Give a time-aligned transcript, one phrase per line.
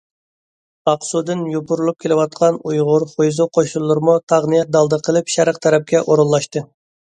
[0.91, 6.69] ئاقسۇدىن يوپۇرۇلۇپ كېلىۋاتقان ئۇيغۇر، خۇيزۇ قوشۇنلىرىمۇ تاغنى دالدا قىلىپ شەرق تەرەپكە ئورۇنلاشتى.